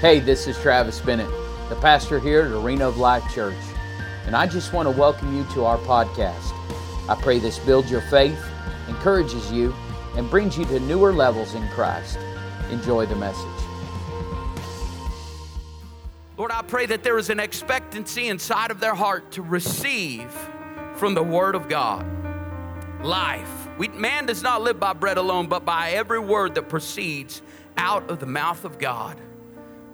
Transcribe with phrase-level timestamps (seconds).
[0.00, 1.30] Hey, this is Travis Bennett,
[1.70, 3.56] the pastor here at Arena of Life Church,
[4.26, 6.52] and I just want to welcome you to our podcast.
[7.08, 8.38] I pray this builds your faith,
[8.88, 9.74] encourages you,
[10.14, 12.18] and brings you to newer levels in Christ.
[12.70, 13.46] Enjoy the message.
[16.36, 20.30] Lord, I pray that there is an expectancy inside of their heart to receive
[20.96, 22.06] from the Word of God
[23.02, 23.66] life.
[23.78, 27.40] We, man does not live by bread alone, but by every word that proceeds
[27.78, 29.18] out of the mouth of God.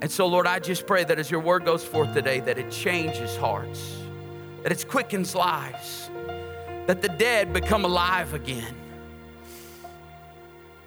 [0.03, 2.73] And so, Lord, I just pray that as your word goes forth today, that it
[2.73, 3.99] changes hearts,
[4.65, 6.11] that it quickens lives,
[6.89, 8.75] that the dead become alive again.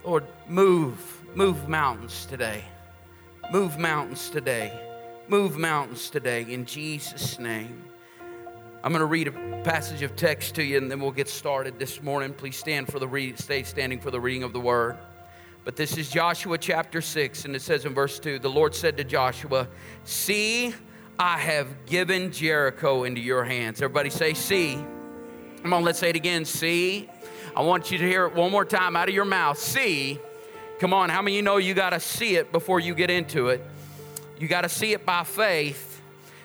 [0.03, 0.99] Lord, move,
[1.33, 2.65] move mountains today.
[3.53, 4.77] Move mountains today.
[5.29, 7.85] Move mountains today in Jesus' name.
[8.84, 11.79] I'm going to read a passage of text to you and then we'll get started
[11.79, 12.34] this morning.
[12.34, 14.97] Please stand for the read, stay standing for the reading of the word.
[15.65, 18.97] But this is Joshua chapter 6, and it says in verse 2 The Lord said
[18.97, 19.67] to Joshua,
[20.03, 20.75] See,
[21.17, 23.81] I have given Jericho into your hands.
[23.81, 24.77] Everybody say, See.
[25.63, 26.45] Come on, let's say it again.
[26.45, 27.09] See.
[27.55, 29.57] I want you to hear it one more time out of your mouth.
[29.57, 30.20] See.
[30.77, 33.09] Come on, how many of you know you got to see it before you get
[33.09, 33.65] into it?
[34.37, 35.99] You got to see it by faith.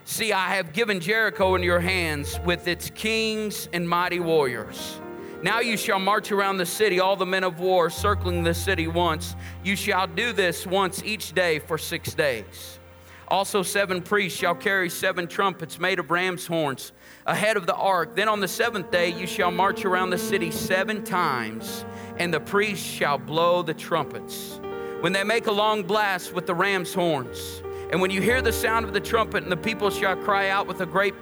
[0.07, 4.99] See, I have given Jericho into your hands with its kings and mighty warriors.
[5.43, 8.87] Now you shall march around the city, all the men of war, circling the city
[8.89, 9.35] once.
[9.65, 12.79] You shall do this once each day for six days.
[13.29, 16.93] Also, seven priests shall carry seven trumpets made of ram's horns
[17.27, 18.17] ahead of the ark.
[18.17, 21.87] Then on the seventh day you shall march around the city seven times,
[22.19, 24.61] and the priests shall blow the trumpets.
[25.01, 28.53] When they make a long blast with the ram's horns, and when you hear the
[28.53, 31.15] sound of the trumpet, and the people shall cry out with a great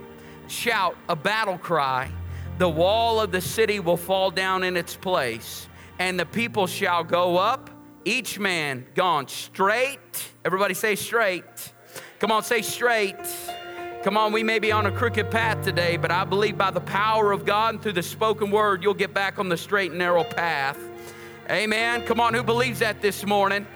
[0.49, 2.11] shout, a battle cry,
[2.59, 5.69] the wall of the city will fall down in its place,
[6.01, 7.71] and the people shall go up,
[8.05, 10.29] each man gone straight.
[10.45, 11.45] Everybody say straight.
[12.19, 13.17] Come on, say straight.
[14.03, 16.81] Come on, we may be on a crooked path today, but I believe by the
[16.81, 19.99] power of God and through the spoken word, you'll get back on the straight and
[19.99, 20.79] narrow path.
[21.49, 22.05] Amen.
[22.07, 23.67] Come on, who believes that this morning?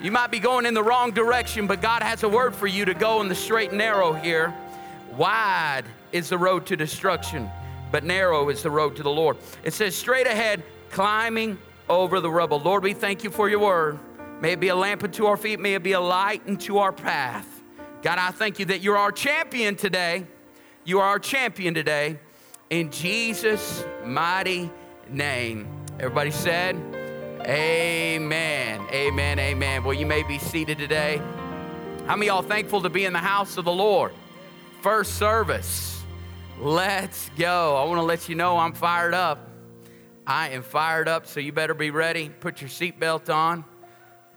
[0.00, 2.86] You might be going in the wrong direction, but God has a word for you
[2.86, 4.54] to go in the straight and narrow here.
[5.16, 7.50] Wide is the road to destruction
[7.94, 9.36] but narrow is the road to the Lord.
[9.62, 11.56] It says, straight ahead, climbing
[11.88, 12.58] over the rubble.
[12.58, 14.00] Lord, we thank you for your word.
[14.40, 16.90] May it be a lamp unto our feet, may it be a light unto our
[16.92, 17.46] path.
[18.02, 20.26] God, I thank you that you're our champion today.
[20.82, 22.18] You are our champion today.
[22.68, 24.72] In Jesus' mighty
[25.08, 25.68] name.
[26.00, 26.74] Everybody said,
[27.42, 28.84] Amen.
[28.90, 29.38] Amen.
[29.38, 29.84] Amen.
[29.84, 31.22] Well, you may be seated today.
[32.06, 34.10] How many y'all thankful to be in the house of the Lord?
[34.82, 35.93] First service.
[36.60, 37.74] Let's go.
[37.76, 39.50] I want to let you know I'm fired up.
[40.24, 42.28] I am fired up, so you better be ready.
[42.28, 43.64] Put your seatbelt on,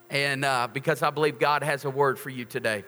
[0.10, 2.84] and uh, because I believe God has a word for you today.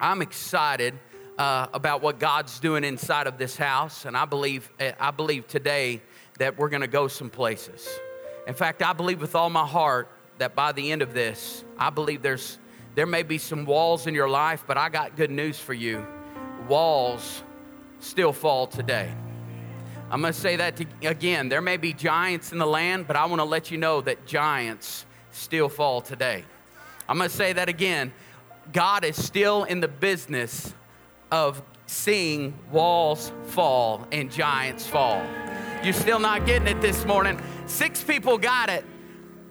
[0.00, 0.94] I'm excited
[1.36, 5.46] uh, about what God's doing inside of this house, and I believe uh, I believe
[5.46, 6.00] today
[6.38, 7.86] that we're going to go some places.
[8.46, 11.90] In fact, I believe with all my heart that by the end of this, I
[11.90, 12.58] believe there's
[12.94, 16.04] there may be some walls in your life, but I got good news for you.
[16.66, 17.42] Walls
[18.00, 19.12] still fall today.
[20.10, 21.48] I'm going to say that to, again.
[21.48, 24.26] There may be giants in the land, but I want to let you know that
[24.26, 26.44] giants still fall today.
[27.08, 28.12] I'm going to say that again.
[28.72, 30.74] God is still in the business
[31.30, 35.22] of seeing walls fall and giants fall.
[35.82, 37.40] You're still not getting it this morning.
[37.66, 38.84] Six people got it.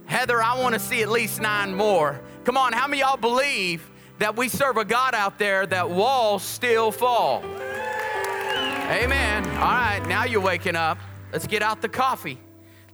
[0.06, 2.20] Heather, I want to see at least nine more.
[2.46, 6.44] Come on, how many y'all believe that we serve a God out there that walls
[6.44, 7.44] still fall?
[8.90, 9.46] Amen.
[9.58, 10.98] All right, now you're waking up.
[11.34, 12.40] Let's get out the coffee.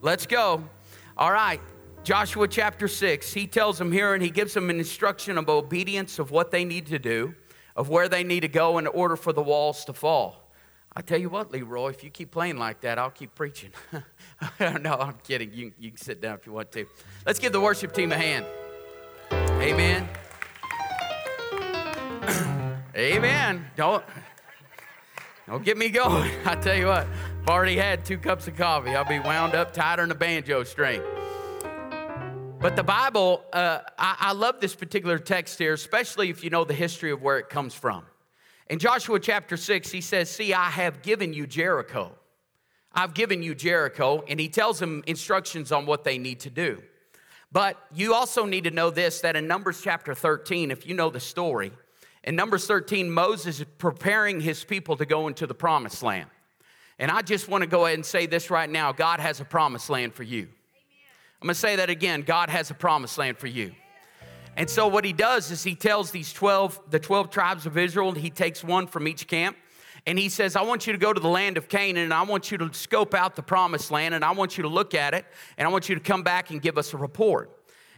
[0.02, 0.68] Let's go.
[1.16, 1.62] All right,
[2.04, 3.32] Joshua chapter 6.
[3.32, 6.66] He tells them here and he gives them an instruction of obedience of what they
[6.66, 7.36] need to do,
[7.76, 10.52] of where they need to go in order for the walls to fall.
[10.96, 13.70] I tell you what, Leroy, if you keep playing like that, I'll keep preaching.
[14.60, 15.54] no, I'm kidding.
[15.54, 16.88] You, you can sit down if you want to.
[17.24, 18.48] Let's give the worship team a hand.
[19.32, 20.10] Amen.
[22.96, 23.68] Amen.
[23.76, 24.04] Don't.
[25.48, 26.32] Don't get me going.
[26.46, 27.06] I tell you what,
[27.42, 28.96] I've already had two cups of coffee.
[28.96, 31.02] I'll be wound up tighter than a banjo string.
[32.60, 36.64] But the Bible, uh, I, I love this particular text here, especially if you know
[36.64, 38.06] the history of where it comes from.
[38.70, 42.14] In Joshua chapter 6, he says, See, I have given you Jericho.
[42.94, 46.82] I've given you Jericho, and he tells them instructions on what they need to do.
[47.52, 51.10] But you also need to know this that in Numbers chapter 13, if you know
[51.10, 51.74] the story,
[52.24, 56.30] in Numbers 13, Moses is preparing his people to go into the promised land.
[57.00, 59.46] And I just want to go ahead and say this right now God has a
[59.46, 60.48] promised land for you.
[61.42, 63.74] I'm going to say that again God has a promised land for you.
[64.56, 68.10] And so what he does is he tells these 12, the 12 tribes of Israel,
[68.10, 69.58] and he takes one from each camp.
[70.06, 72.24] And he says, I want you to go to the land of Canaan and I
[72.24, 75.14] want you to scope out the promised land and I want you to look at
[75.14, 75.26] it
[75.58, 77.52] and I want you to come back and give us a report.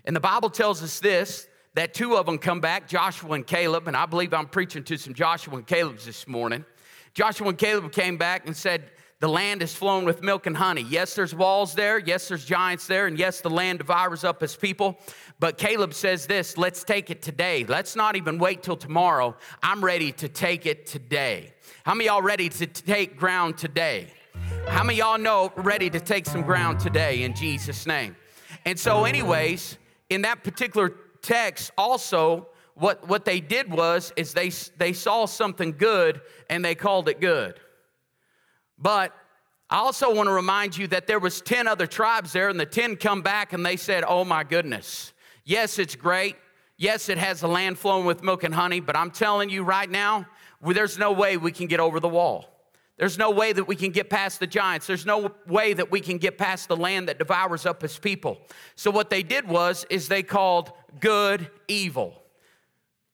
[0.06, 3.88] And the Bible tells us this that two of them come back, Joshua and Caleb,
[3.88, 6.66] and I believe I'm preaching to some Joshua and Caleb's this morning.
[7.14, 8.90] Joshua and Caleb came back and said,
[9.22, 10.86] the land is flowing with milk and honey.
[10.90, 12.00] Yes, there's walls there.
[12.00, 13.08] Yes, there's giants there.
[13.08, 15.00] And yes, the land devours up his people.
[15.40, 17.64] But Caleb says this let's take it today.
[17.64, 19.38] Let's not even wait till tomorrow.
[19.64, 21.54] I'm ready to take it today.
[21.86, 24.08] How many y'all ready to take ground today?
[24.68, 28.18] How many y'all know ready to take some ground today in Jesus' name?
[28.66, 29.78] And so, anyways,
[30.10, 30.94] in that particular
[31.26, 36.76] text, also, what, what they did was is they, they saw something good and they
[36.76, 37.60] called it good.
[38.78, 39.14] But
[39.70, 42.66] I also want to remind you that there was 10 other tribes there and the
[42.66, 45.14] 10 come back and they said, "Oh my goodness.
[45.44, 46.36] Yes, it's great.
[46.78, 49.90] Yes, it has a land flowing with milk and honey, but I'm telling you right
[49.90, 50.28] now,
[50.62, 52.50] there's no way we can get over the wall.
[52.98, 54.88] There's no way that we can get past the giants.
[54.88, 58.40] There's no way that we can get past the land that devours up his people.
[58.76, 62.22] So what they did was is they called good evil.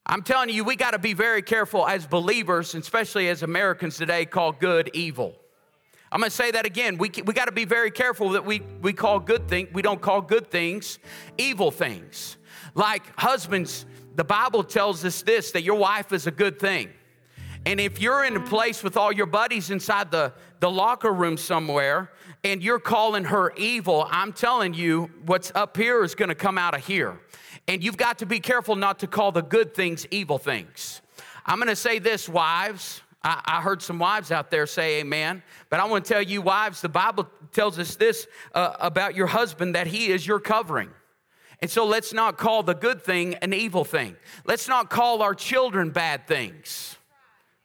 [0.05, 4.25] I'm telling you, we got to be very careful as believers, especially as Americans today,
[4.25, 5.35] call good evil.
[6.11, 6.97] I'm going to say that again.
[6.97, 10.01] We, we got to be very careful that we, we call good things, we don't
[10.01, 10.99] call good things
[11.37, 12.37] evil things.
[12.75, 13.85] Like husbands,
[14.15, 16.89] the Bible tells us this that your wife is a good thing.
[17.65, 21.37] And if you're in a place with all your buddies inside the, the locker room
[21.37, 22.11] somewhere
[22.43, 26.75] and you're calling her evil, I'm telling you, what's up here is gonna come out
[26.75, 27.19] of here.
[27.71, 31.01] And you've got to be careful not to call the good things evil things.
[31.45, 33.01] I'm gonna say this, wives.
[33.23, 36.81] I, I heard some wives out there say amen, but I wanna tell you, wives,
[36.81, 40.89] the Bible tells us this uh, about your husband that he is your covering.
[41.61, 44.17] And so let's not call the good thing an evil thing.
[44.43, 46.97] Let's not call our children bad things.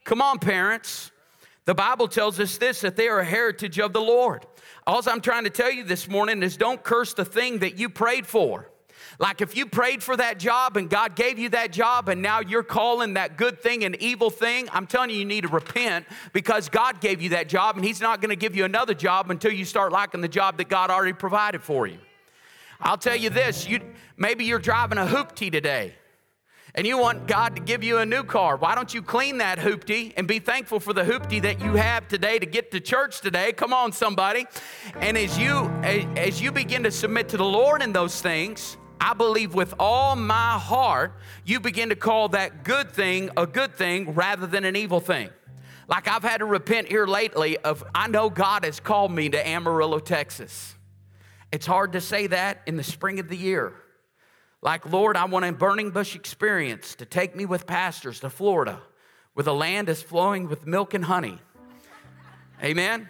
[0.05, 1.11] Come on, parents.
[1.65, 4.45] The Bible tells us this that they are a heritage of the Lord.
[4.85, 7.89] All I'm trying to tell you this morning is don't curse the thing that you
[7.89, 8.69] prayed for.
[9.19, 12.39] Like if you prayed for that job and God gave you that job and now
[12.39, 16.05] you're calling that good thing an evil thing, I'm telling you, you need to repent
[16.33, 19.31] because God gave you that job and He's not going to give you another job
[19.31, 21.97] until you start liking the job that God already provided for you.
[22.79, 23.79] I'll tell you this, you,
[24.17, 25.95] maybe you're driving a hoopty today
[26.75, 29.57] and you want God to give you a new car, why don't you clean that
[29.57, 33.21] hoopty and be thankful for the hoopty that you have today to get to church
[33.21, 33.51] today?
[33.51, 34.45] Come on, somebody.
[34.97, 39.13] And as you as you begin to submit to the Lord in those things, I
[39.13, 41.13] believe with all my heart,
[41.45, 45.29] you begin to call that good thing a good thing rather than an evil thing.
[45.87, 49.47] Like I've had to repent here lately of I know God has called me to
[49.47, 50.75] Amarillo, Texas.
[51.51, 53.73] It's hard to say that in the spring of the year.
[54.61, 58.81] Like, Lord, I want a burning bush experience to take me with pastors to Florida,
[59.33, 61.37] where the land is flowing with milk and honey.
[62.61, 63.07] Amen.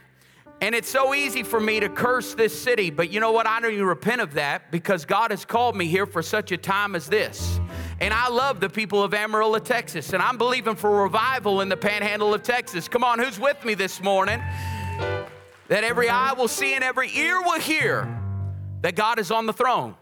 [0.60, 3.46] And it's so easy for me to curse this city, but you know what?
[3.46, 6.58] I don't even repent of that because God has called me here for such a
[6.58, 7.60] time as this.
[8.00, 11.78] And I love the people of Amarillo, Texas, and I'm believing for revival in the
[11.78, 12.88] panhandle of Texas.
[12.88, 14.42] Come on, who's with me this morning?
[15.68, 18.08] That every eye will see and every ear will hear
[18.82, 19.96] that God is on the throne.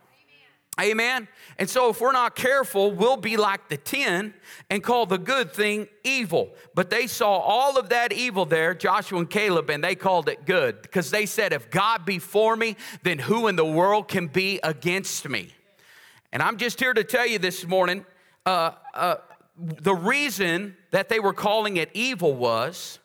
[0.79, 1.29] Amen.
[1.57, 4.33] And so, if we're not careful, we'll be like the 10
[4.69, 6.53] and call the good thing evil.
[6.73, 10.45] But they saw all of that evil there, Joshua and Caleb, and they called it
[10.45, 14.27] good because they said, If God be for me, then who in the world can
[14.27, 15.53] be against me?
[16.33, 18.05] And I'm just here to tell you this morning
[18.45, 19.15] uh, uh,
[19.57, 22.99] the reason that they were calling it evil was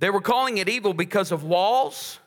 [0.00, 2.18] they were calling it evil because of walls,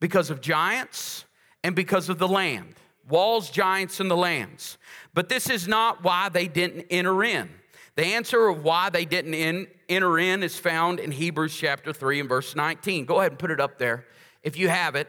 [0.00, 1.24] because of giants,
[1.62, 2.74] and because of the land
[3.08, 4.78] walls, giants, and the lands.
[5.14, 7.50] But this is not why they didn't enter in.
[7.96, 12.20] The answer of why they didn't in, enter in is found in Hebrews chapter 3
[12.20, 13.06] and verse 19.
[13.06, 14.06] Go ahead and put it up there
[14.42, 15.08] if you have it.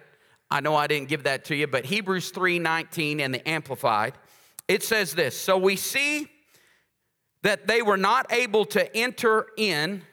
[0.50, 4.14] I know I didn't give that to you, but Hebrews 3 19 and the Amplified,
[4.68, 6.28] it says this So we see
[7.44, 10.04] that they were not able to enter in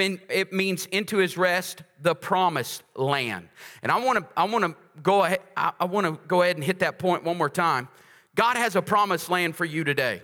[0.00, 3.48] it means into his rest, the promised land.
[3.82, 6.56] And I want to I want to go ahead I, I want to go ahead
[6.56, 7.88] and hit that point one more time.
[8.34, 10.14] God has a promised land for you today.
[10.14, 10.22] Amen.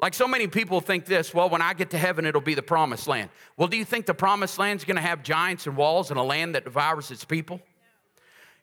[0.00, 2.62] Like so many people think this, well, when I get to heaven, it'll be the
[2.62, 3.30] promised land.
[3.56, 6.20] Well, do you think the promised land is going to have giants and walls and
[6.20, 7.60] a land that devours its people?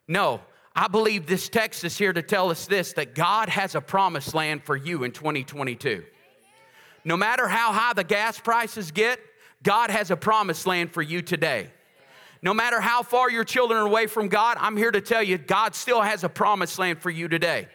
[0.08, 0.36] No.
[0.36, 0.42] no.
[0.76, 4.34] I believe this text is here to tell us this that God has a promised
[4.34, 6.04] land for you in 2022.
[7.06, 9.20] No matter how high the gas prices get,
[9.62, 11.70] God has a promised land for you today.
[12.44, 15.38] No matter how far your children are away from God, I'm here to tell you,
[15.38, 17.70] God still has a promised land for you today.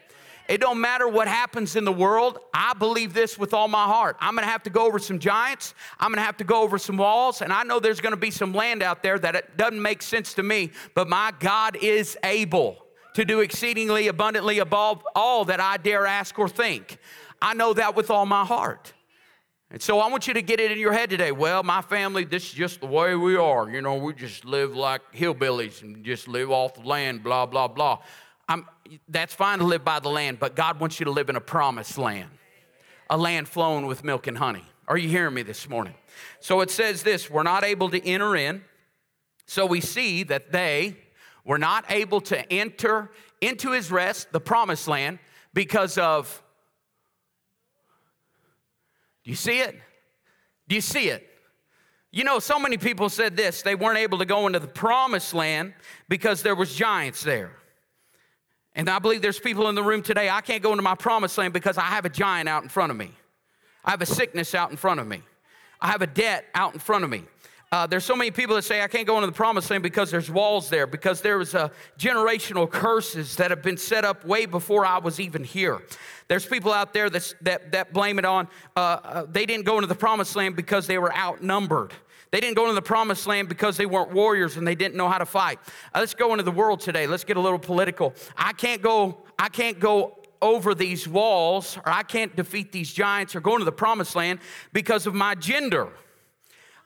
[0.47, 2.37] It don't matter what happens in the world.
[2.53, 4.15] I believe this with all my heart.
[4.19, 5.73] I'm going to have to go over some giants.
[5.99, 7.41] I'm going to have to go over some walls.
[7.41, 10.03] And I know there's going to be some land out there that it doesn't make
[10.03, 12.85] sense to me, but my God is able
[13.15, 16.99] to do exceedingly abundantly above all that I dare ask or think.
[17.41, 18.93] I know that with all my heart.
[19.71, 21.31] And so I want you to get it in your head today.
[21.31, 23.69] Well, my family, this is just the way we are.
[23.69, 27.67] You know, we just live like hillbillies and just live off the land, blah, blah,
[27.67, 27.99] blah.
[28.47, 28.65] I'm,
[29.07, 31.41] that's fine to live by the land, but God wants you to live in a
[31.41, 32.31] promised land,
[33.11, 34.65] a land flowing with milk and honey.
[34.87, 35.93] Are you hearing me this morning?
[36.39, 38.63] So it says this we're not able to enter in.
[39.45, 40.97] So we see that they
[41.45, 45.19] were not able to enter into his rest, the promised land,
[45.53, 46.41] because of
[49.29, 49.75] you see it?
[50.67, 51.29] Do you see it?
[52.11, 55.33] You know, so many people said this they weren't able to go into the promised
[55.33, 55.73] land
[56.07, 57.51] because there was giants there.
[58.73, 61.37] And I believe there's people in the room today, I can't go into my promised
[61.37, 63.11] land because I have a giant out in front of me.
[63.85, 65.21] I have a sickness out in front of me.
[65.81, 67.23] I have a debt out in front of me.
[67.71, 70.09] Uh, there's so many people that say I can't go into the promised land because
[70.09, 74.47] there's walls there, because there was uh, generational curses that have been set up way
[74.47, 75.83] before I was even here.
[76.27, 79.87] There's people out there that, that blame it on, uh, uh, they didn't go into
[79.87, 81.93] the promised land because they were outnumbered.
[82.31, 85.09] They didn't go into the promised land because they weren't warriors and they didn't know
[85.09, 85.59] how to fight.
[85.93, 87.05] Uh, let's go into the world today.
[87.05, 88.15] Let's get a little political.
[88.35, 93.35] I can't go, I can't go over these walls or I can't defeat these giants
[93.35, 94.39] or go into the promised land
[94.73, 95.89] because of my gender.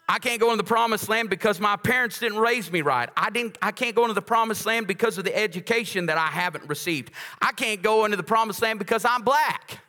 [0.08, 3.10] I can't go into the promised land because my parents didn't raise me right.
[3.16, 6.28] I, didn't, I can't go into the promised land because of the education that I
[6.28, 7.12] haven't received.
[7.42, 9.80] I can't go into the promised land because I'm black,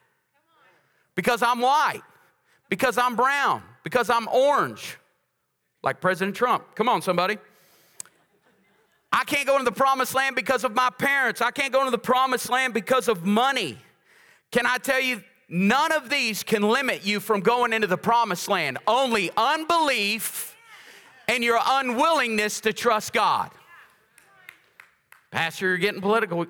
[1.16, 2.02] because I'm white,
[2.68, 4.98] because I'm brown, because I'm orange,
[5.82, 6.64] like President Trump.
[6.76, 7.38] Come on, somebody.
[9.12, 11.40] I can't go into the promised land because of my parents.
[11.40, 13.78] I can't go into the promised land because of money.
[14.50, 15.22] Can I tell you,
[15.56, 18.76] None of these can limit you from going into the promised land.
[18.88, 20.56] Only unbelief
[21.28, 23.52] and your unwillingness to trust God.
[25.30, 26.46] Pastor, you're getting political.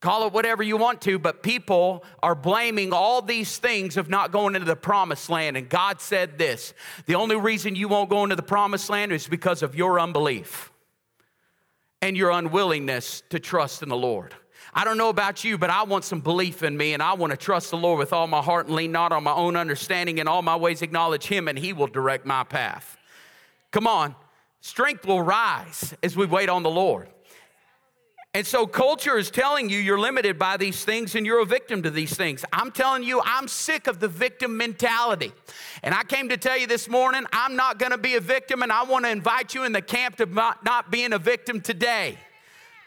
[0.00, 4.30] Call it whatever you want to, but people are blaming all these things of not
[4.30, 5.56] going into the promised land.
[5.56, 6.74] And God said this
[7.06, 10.70] the only reason you won't go into the promised land is because of your unbelief
[12.02, 14.34] and your unwillingness to trust in the Lord.
[14.74, 17.30] I don't know about you, but I want some belief in me and I want
[17.30, 20.18] to trust the Lord with all my heart and lean not on my own understanding.
[20.18, 22.96] In all my ways, acknowledge Him and He will direct my path.
[23.70, 24.14] Come on,
[24.60, 27.08] strength will rise as we wait on the Lord.
[28.34, 31.82] And so culture is telling you you're limited by these things and you're a victim
[31.82, 32.44] to these things.
[32.52, 35.32] I'm telling you, I'm sick of the victim mentality.
[35.82, 38.62] And I came to tell you this morning, I'm not going to be a victim,
[38.62, 41.60] and I want to invite you in the camp to not, not being a victim
[41.60, 42.18] today.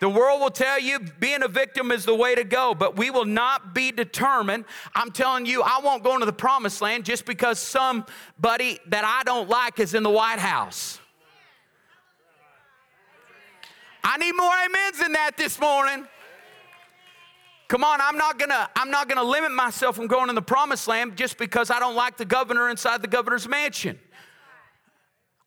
[0.02, 3.12] The world will tell you being a victim is the way to go, but we
[3.12, 4.66] will not be determined.
[4.96, 9.22] I'm telling you, I won't go into the promised land just because somebody that I
[9.24, 11.00] don't like is in the White House.
[14.04, 16.08] I need more amens than that this morning.
[17.68, 20.88] Come on, I'm not gonna, I'm not gonna limit myself from going in the promised
[20.88, 24.00] land just because I don't like the governor inside the governor's mansion.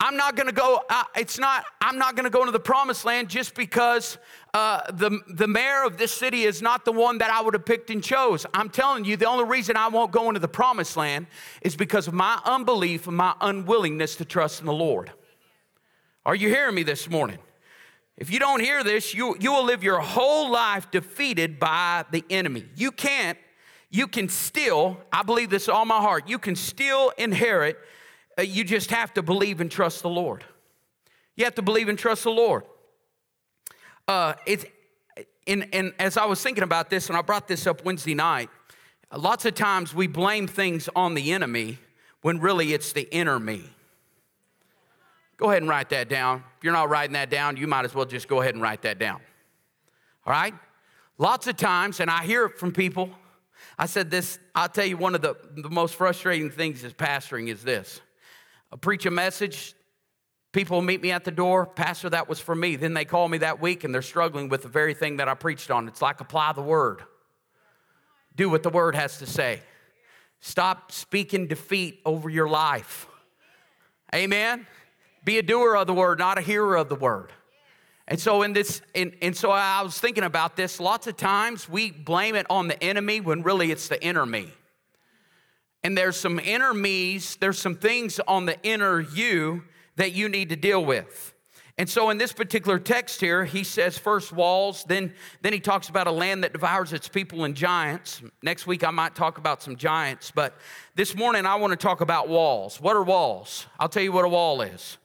[0.00, 3.30] I'm not to go, uh, it's not, I'm not to go into the promised land
[3.30, 4.18] just because
[4.54, 7.66] uh, the, the mayor of this city is not the one that I would have
[7.66, 8.46] picked and chose.
[8.54, 11.26] I'm telling you, the only reason I won't go into the promised land
[11.60, 15.12] is because of my unbelief and my unwillingness to trust in the Lord.
[16.24, 17.38] Are you hearing me this morning?
[18.16, 22.24] If you don't hear this, you, you will live your whole life defeated by the
[22.30, 22.64] enemy.
[22.76, 23.36] You can't,
[23.90, 27.76] you can still, I believe this all my heart, you can still inherit
[28.38, 30.44] uh, you just have to believe and trust the Lord.
[31.36, 32.64] You have to believe and trust the Lord.
[34.06, 34.64] Uh, it's,
[35.46, 38.50] and, and as I was thinking about this, and I brought this up Wednesday night,
[39.14, 41.78] lots of times we blame things on the enemy
[42.22, 43.64] when really it's the inner me.
[45.36, 46.44] Go ahead and write that down.
[46.58, 48.82] If you're not writing that down, you might as well just go ahead and write
[48.82, 49.20] that down.
[50.26, 50.54] All right?
[51.18, 53.10] Lots of times, and I hear it from people.
[53.78, 57.48] I said this, I'll tell you one of the, the most frustrating things as pastoring
[57.48, 58.00] is this.
[58.72, 59.74] I preach a message,
[60.54, 62.76] people meet me at the door, Pastor, that was for me.
[62.76, 65.34] Then they call me that week and they're struggling with the very thing that I
[65.34, 65.88] preached on.
[65.88, 67.02] It's like apply the word,
[68.34, 69.60] do what the word has to say.
[70.40, 73.06] Stop speaking defeat over your life.
[74.14, 74.66] Amen.
[75.24, 77.32] Be a doer of the word, not a hearer of the word.
[78.06, 80.78] And so in this, and, and so I was thinking about this.
[80.78, 84.52] Lots of times we blame it on the enemy when really it's the inner me.
[85.82, 89.64] And there's some inner me's, there's some things on the inner you
[89.96, 91.34] that you need to deal with.
[91.76, 95.88] And so in this particular text here, he says first walls, then, then he talks
[95.88, 98.22] about a land that devours its people and giants.
[98.42, 100.56] Next week I might talk about some giants, but
[100.94, 102.80] this morning I want to talk about walls.
[102.80, 103.66] What are walls?
[103.80, 104.98] I'll tell you what a wall is.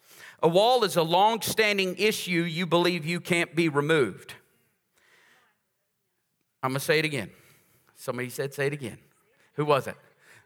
[0.43, 4.35] A wall is a long standing issue you believe you can't be removed.
[6.61, 7.31] I'm going to say it again.
[7.95, 8.99] Somebody said, say it again.
[9.53, 9.95] Who was it?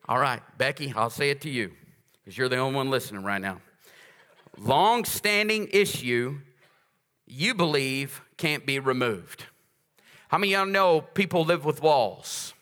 [0.07, 1.71] All right, Becky, I'll say it to you
[2.23, 3.59] because you're the only one listening right now.
[4.57, 6.39] Long standing issue
[7.25, 9.45] you believe can't be removed.
[10.27, 12.53] How many of y'all know people live with walls?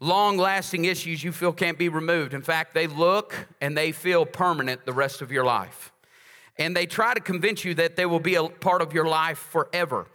[0.00, 2.32] Long lasting issues you feel can't be removed.
[2.32, 5.92] In fact, they look and they feel permanent the rest of your life.
[6.56, 9.38] And they try to convince you that they will be a part of your life
[9.38, 10.06] forever.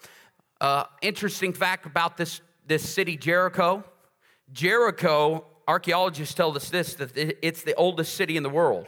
[0.60, 3.84] Uh, interesting fact about this, this city, Jericho.
[4.52, 7.16] Jericho, archaeologists tell us this that
[7.46, 8.88] it's the oldest city in the world.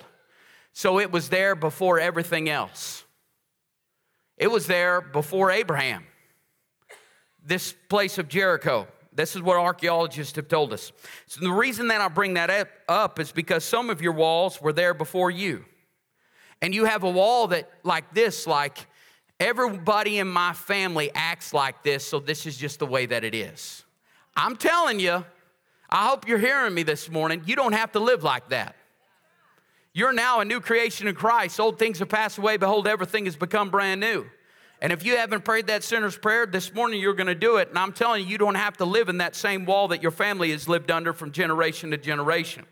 [0.77, 3.03] So it was there before everything else.
[4.37, 6.03] It was there before Abraham.
[7.43, 8.87] This place of Jericho.
[9.11, 10.91] This is what archaeologists have told us.
[11.25, 14.71] So the reason that I bring that up is because some of your walls were
[14.71, 15.65] there before you.
[16.61, 18.85] And you have a wall that, like this, like
[19.39, 23.33] everybody in my family acts like this, so this is just the way that it
[23.33, 23.83] is.
[24.35, 25.25] I'm telling you,
[25.89, 27.41] I hope you're hearing me this morning.
[27.47, 28.75] You don't have to live like that.
[29.97, 31.59] You're now a new creation in Christ.
[31.59, 32.57] Old things have passed away.
[32.57, 34.27] Behold, everything has become brand new.
[34.79, 37.69] And if you haven't prayed that sinner's prayer this morning, you're going to do it.
[37.69, 40.11] And I'm telling you, you don't have to live in that same wall that your
[40.11, 42.67] family has lived under from generation to generation.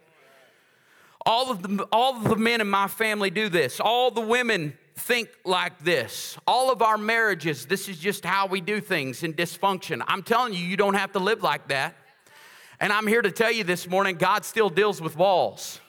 [1.26, 3.80] All of the, all of the men in my family do this.
[3.80, 6.38] All the women think like this.
[6.46, 10.04] All of our marriages, this is just how we do things in dysfunction.
[10.06, 11.96] I'm telling you, you don't have to live like that.
[12.80, 15.80] And I'm here to tell you this morning, God still deals with walls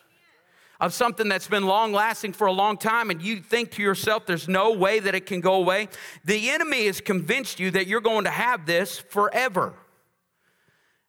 [0.80, 4.26] of something that's been long lasting for a long time and you think to yourself
[4.26, 5.88] there's no way that it can go away,
[6.24, 9.74] the enemy has convinced you that you're going to have this forever.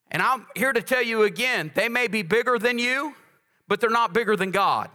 [0.10, 3.14] And I'm here to tell you again they may be bigger than you,
[3.68, 4.90] but they're not bigger than God.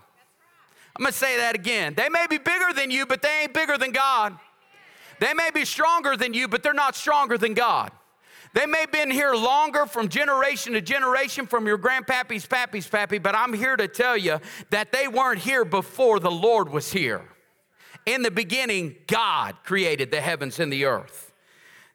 [0.97, 1.95] I'm gonna say that again.
[1.95, 4.39] They may be bigger than you, but they ain't bigger than God.
[5.21, 7.93] They may be stronger than you, but they're not stronger than God.
[8.55, 13.19] They may have been here longer from generation to generation from your grandpappy's pappy's pappy,
[13.19, 17.23] but I'm here to tell you that they weren't here before the Lord was here.
[18.05, 21.33] In the beginning, God created the heavens and the earth.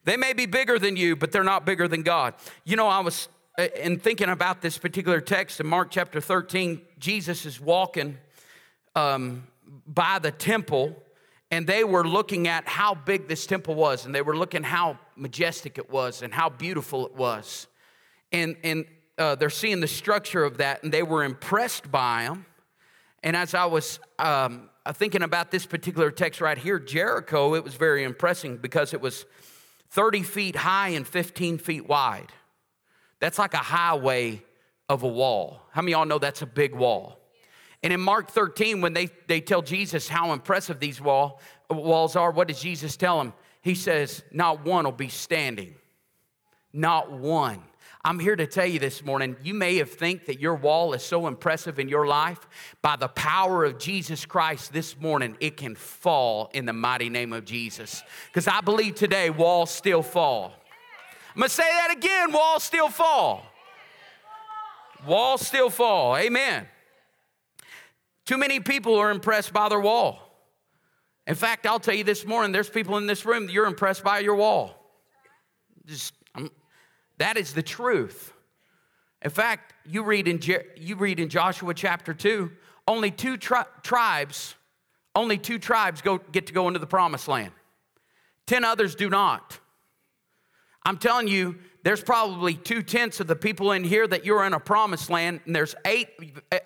[0.03, 2.33] They may be bigger than you, but they're not bigger than God.
[2.63, 3.27] You know, I was
[3.59, 8.17] uh, in thinking about this particular text in Mark chapter 13, Jesus is walking
[8.95, 9.47] um,
[9.85, 10.95] by the temple
[11.51, 14.97] and they were looking at how big this temple was and they were looking how
[15.17, 17.67] majestic it was and how beautiful it was.
[18.31, 18.85] And and
[19.17, 22.45] uh, they're seeing the structure of that and they were impressed by them
[23.23, 27.63] and as i was um, uh, thinking about this particular text right here jericho it
[27.63, 29.25] was very impressive because it was
[29.89, 32.31] 30 feet high and 15 feet wide.
[33.19, 34.43] That's like a highway
[34.89, 35.61] of a wall.
[35.71, 37.19] How many of y'all know that's a big wall?
[37.83, 42.31] And in Mark 13, when they, they tell Jesus how impressive these wall, walls are,
[42.31, 43.33] what does Jesus tell them?
[43.61, 45.75] He says, Not one will be standing.
[46.73, 47.63] Not one.
[48.03, 51.03] I'm here to tell you this morning, you may have think that your wall is
[51.03, 52.39] so impressive in your life.
[52.81, 57.33] By the power of Jesus Christ this morning, it can fall in the mighty name
[57.33, 58.01] of Jesus.
[58.27, 60.53] Because I believe today walls still fall.
[61.35, 63.43] I'm gonna say that again, walls still fall.
[65.05, 66.15] Walls still fall.
[66.15, 66.65] Amen.
[68.25, 70.26] Too many people are impressed by their wall.
[71.27, 74.03] In fact, I'll tell you this morning, there's people in this room that you're impressed
[74.03, 74.73] by your wall.
[75.85, 76.13] Just,
[77.17, 78.31] that is the truth.
[79.21, 80.39] In fact, you read in,
[80.77, 82.49] you read in Joshua chapter 2,
[82.87, 84.55] only two tri- tribes,
[85.15, 87.51] only two tribes go, get to go into the promised land.
[88.45, 89.59] Ten others do not.
[90.85, 94.53] I'm telling you, there's probably two tenths of the people in here that you're in
[94.53, 96.07] a promised land, and there's eight,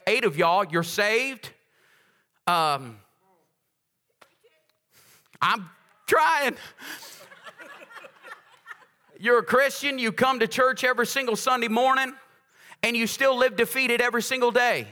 [0.05, 1.49] eight of y'all, you're saved.
[2.45, 2.97] Um,
[5.41, 5.69] I'm
[6.07, 6.55] trying.
[9.19, 12.13] You're a Christian, you come to church every single Sunday morning,
[12.83, 14.87] and you still live defeated every single day.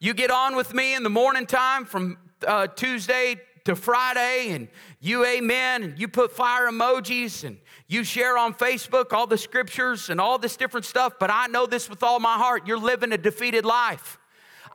[0.00, 4.68] You get on with me in the morning time from uh, Tuesday to Friday, and
[5.00, 7.56] you amen, and you put fire emojis, and
[7.88, 11.66] you share on Facebook all the scriptures and all this different stuff, but I know
[11.66, 12.66] this with all my heart.
[12.66, 14.18] You're living a defeated life.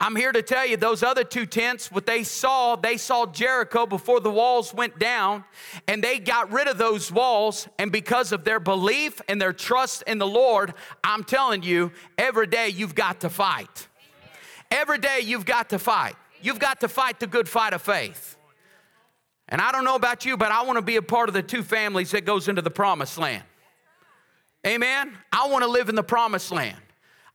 [0.02, 3.84] I'm here to tell you those other two tents, what they saw, they saw Jericho
[3.84, 5.44] before the walls went down,
[5.86, 7.68] and they got rid of those walls.
[7.78, 10.72] And because of their belief and their trust in the Lord,
[11.04, 13.88] I'm telling you, every day you've got to fight.
[14.70, 16.16] Every day you've got to fight.
[16.40, 18.38] You've got to fight the good fight of faith.
[19.50, 21.42] And I don't know about you, but I want to be a part of the
[21.42, 23.42] two families that goes into the promised land.
[24.66, 25.12] Amen.
[25.30, 26.78] I want to live in the promised land.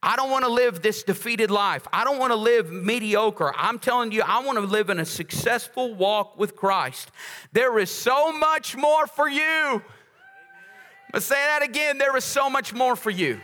[0.05, 1.87] I don't want to live this defeated life.
[1.91, 3.51] I don't want to live mediocre.
[3.57, 7.09] I'm telling you, I want to live in a successful walk with Christ.
[7.53, 9.81] There is so much more for you.
[11.11, 11.97] Let's say that again.
[11.97, 13.41] There is so much more for you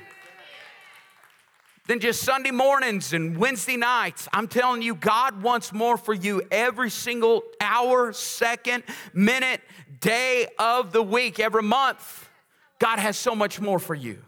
[1.87, 4.27] than just Sunday mornings and Wednesday nights.
[4.31, 8.83] I'm telling you, God wants more for you every single hour, second,
[9.15, 9.61] minute,
[9.99, 12.29] day of the week, every month.
[12.77, 14.21] God has so much more for you.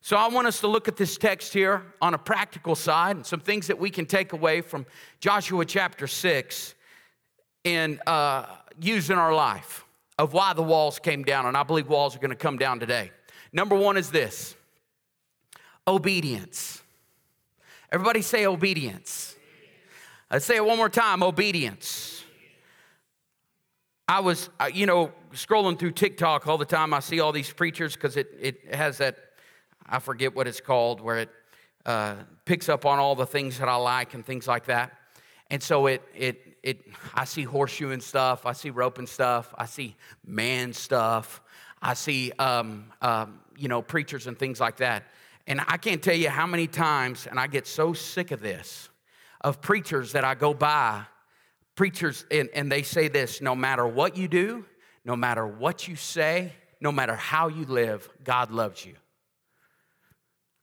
[0.00, 3.26] So I want us to look at this text here on a practical side and
[3.26, 4.86] some things that we can take away from
[5.20, 6.74] Joshua chapter 6
[7.64, 8.46] and uh,
[8.80, 9.84] use in our life
[10.18, 11.46] of why the walls came down.
[11.46, 13.10] And I believe walls are going to come down today.
[13.52, 14.54] Number one is this
[15.86, 16.82] obedience.
[17.90, 19.34] Everybody say obedience.
[20.30, 22.22] Let's say it one more time obedience.
[24.06, 26.94] I was, uh, you know, scrolling through TikTok all the time.
[26.94, 29.18] I see all these preachers because it, it has that
[29.88, 31.30] I forget what it's called, where it
[31.86, 34.92] uh, picks up on all the things that I like and things like that.
[35.50, 36.80] And so it, it, it,
[37.14, 39.96] I see horseshoeing stuff, I see roping stuff, I see
[40.26, 41.40] man stuff,
[41.80, 45.04] I see, um, um, you know, preachers and things like that.
[45.46, 48.90] And I can't tell you how many times, and I get so sick of this,
[49.40, 51.04] of preachers that I go by,
[51.74, 54.66] preachers, and, and they say this no matter what you do,
[55.04, 58.94] no matter what you say, no matter how you live, God loves you.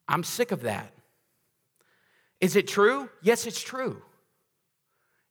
[0.07, 0.91] I'm sick of that.
[2.41, 3.09] Is it true?
[3.21, 4.01] Yes, it's true.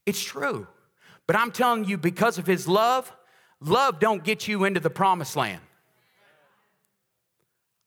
[0.07, 0.67] It's true.
[1.27, 3.13] But I'm telling you, because of his love,
[3.61, 5.61] love don't get you into the promised land.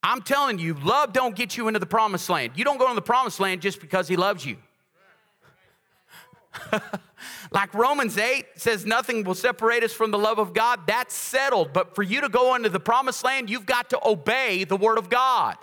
[0.01, 2.53] I'm telling you, love don't get you into the promised land.
[2.55, 4.57] You don't go into the promised land just because he loves you.
[7.51, 10.81] like Romans 8 says, nothing will separate us from the love of God.
[10.87, 11.73] That's settled.
[11.73, 14.97] But for you to go into the promised land, you've got to obey the word
[14.97, 15.57] of God.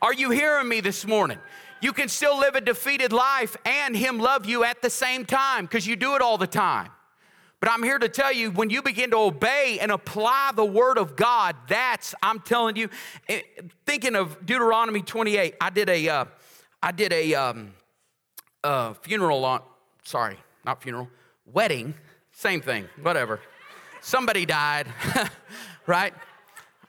[0.00, 1.38] Are you hearing me this morning?
[1.80, 5.64] You can still live a defeated life and Him love you at the same time
[5.64, 6.90] because you do it all the time.
[7.60, 10.96] But I'm here to tell you when you begin to obey and apply the Word
[10.96, 12.88] of God, that's, I'm telling you,
[13.28, 13.42] eh,
[13.84, 16.24] thinking of Deuteronomy 28, I did a, uh,
[16.80, 17.72] I did a um,
[18.62, 19.62] uh, funeral on,
[20.04, 21.08] sorry, not funeral,
[21.52, 21.94] wedding,
[22.30, 23.40] same thing, whatever.
[24.00, 24.86] Somebody died,
[25.86, 26.14] right?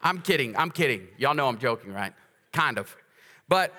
[0.04, 1.08] I'm kidding, I'm kidding.
[1.18, 2.14] Y'all know I'm joking, right?
[2.54, 2.96] Kind of.
[3.50, 3.74] But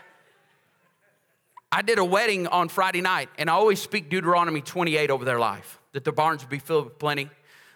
[1.73, 5.39] I did a wedding on Friday night, and I always speak Deuteronomy 28 over their
[5.39, 7.31] life that their barns will be filled with plenty.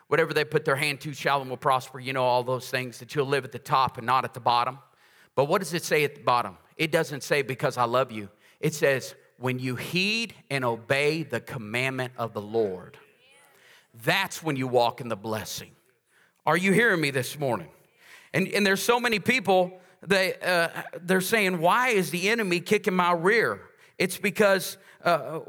[0.09, 1.99] Whatever they put their hand to shall and will prosper.
[2.01, 4.41] You know all those things, that you'll live at the top and not at the
[4.41, 4.79] bottom.
[5.35, 6.59] But what does it say at the bottom?
[6.77, 8.29] It doesn't say because I love you.
[8.61, 12.99] It says when you heed and obey the commandment of the Lord.
[14.05, 15.71] That's when you walk in the blessing.
[16.45, 17.69] Are you hearing me this morning?
[18.33, 20.69] And, and there's so many people they, uh,
[21.03, 23.61] they're saying, Why is the enemy kicking my rear?
[23.99, 25.41] It's because, uh,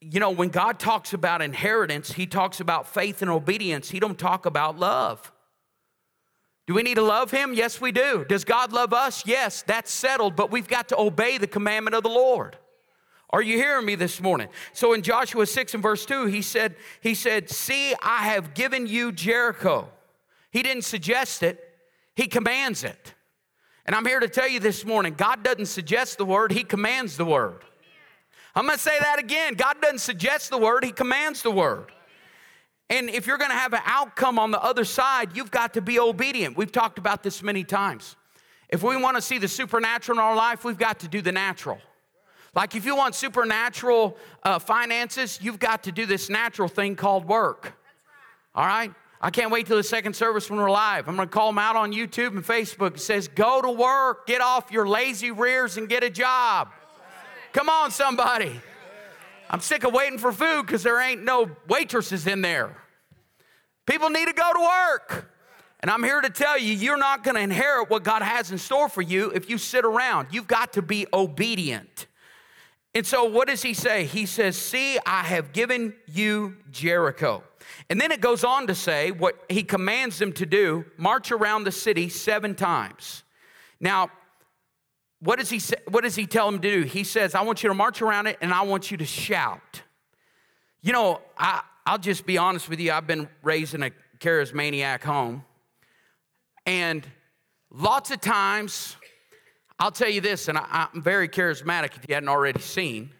[0.00, 3.90] you know, when God talks about inheritance, he talks about faith and obedience.
[3.90, 5.32] He don't talk about love.
[6.66, 7.54] Do we need to love him?
[7.54, 8.24] Yes, we do.
[8.28, 9.24] Does God love us?
[9.24, 12.58] Yes, that's settled, but we've got to obey the commandment of the Lord.
[13.30, 14.48] Are you hearing me this morning?
[14.72, 18.86] So in Joshua 6 and verse 2, he said, he said, "See, I have given
[18.86, 19.90] you Jericho."
[20.50, 21.62] He didn't suggest it,
[22.14, 23.14] he commands it.
[23.86, 27.16] And I'm here to tell you this morning God doesn't suggest the word, He commands
[27.16, 27.62] the word.
[28.54, 29.54] I'm gonna say that again.
[29.54, 31.92] God doesn't suggest the word, He commands the word.
[32.88, 35.98] And if you're gonna have an outcome on the other side, you've got to be
[35.98, 36.56] obedient.
[36.56, 38.16] We've talked about this many times.
[38.68, 41.78] If we wanna see the supernatural in our life, we've got to do the natural.
[42.54, 47.26] Like if you want supernatural uh, finances, you've got to do this natural thing called
[47.26, 47.74] work.
[48.54, 48.92] All right?
[49.20, 51.08] I can't wait till the second service when we're live.
[51.08, 52.96] I'm going to call them out on YouTube and Facebook.
[52.96, 56.68] It says, Go to work, get off your lazy rears, and get a job.
[57.52, 58.60] Come on, somebody.
[59.48, 62.76] I'm sick of waiting for food because there ain't no waitresses in there.
[63.86, 65.32] People need to go to work.
[65.80, 68.58] And I'm here to tell you, you're not going to inherit what God has in
[68.58, 70.28] store for you if you sit around.
[70.32, 72.06] You've got to be obedient.
[72.94, 74.04] And so, what does he say?
[74.04, 77.44] He says, See, I have given you Jericho.
[77.90, 81.64] And then it goes on to say what he commands them to do march around
[81.64, 83.22] the city seven times.
[83.80, 84.10] Now,
[85.20, 86.82] what does he say, what does he tell them to do?
[86.82, 89.82] He says, I want you to march around it and I want you to shout.
[90.82, 95.02] You know, I, I'll just be honest with you, I've been raised in a charismaniac
[95.02, 95.44] home.
[96.64, 97.06] And
[97.70, 98.96] lots of times,
[99.78, 103.10] I'll tell you this, and I, I'm very charismatic if you hadn't already seen,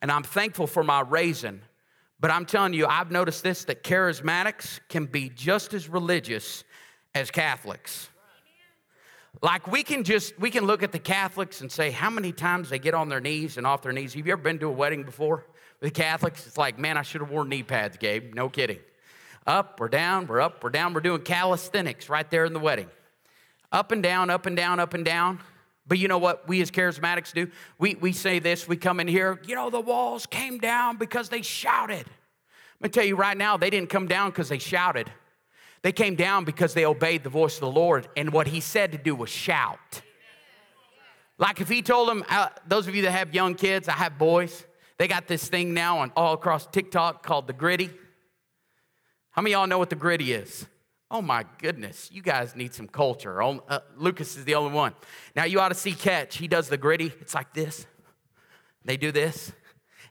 [0.00, 1.60] and I'm thankful for my raising.
[2.18, 6.64] But I'm telling you, I've noticed this that charismatics can be just as religious
[7.14, 8.08] as Catholics.
[9.42, 12.70] Like we can just we can look at the Catholics and say how many times
[12.70, 14.14] they get on their knees and off their knees.
[14.14, 15.44] Have you ever been to a wedding before?
[15.82, 18.34] With Catholics, it's like, man, I should have worn knee pads, Gabe.
[18.34, 18.78] No kidding.
[19.46, 20.94] Up, we're down, we're up, we're down.
[20.94, 22.88] We're doing calisthenics right there in the wedding.
[23.70, 25.38] Up and down, up and down, up and down.
[25.88, 27.48] But you know what we as charismatics do?
[27.78, 31.28] We, we say this, we come in here, you know, the walls came down because
[31.28, 32.06] they shouted.
[32.80, 35.10] Let me tell you right now, they didn't come down because they shouted.
[35.82, 38.92] They came down because they obeyed the voice of the Lord, and what He said
[38.92, 40.02] to do was shout.
[41.38, 44.18] Like if He told them, uh, those of you that have young kids, I have
[44.18, 44.66] boys,
[44.98, 47.90] they got this thing now on all across TikTok called the Griddy.
[49.30, 50.66] How many y'all know what the Griddy is?
[51.10, 53.40] Oh my goodness, you guys need some culture.
[53.40, 54.92] Uh, Lucas is the only one.
[55.36, 56.36] Now you ought to see Catch.
[56.36, 57.12] He does the Griddy.
[57.20, 57.86] It's like this.
[58.84, 59.52] They do this.